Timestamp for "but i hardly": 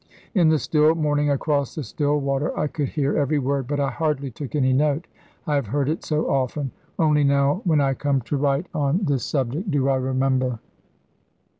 3.67-4.31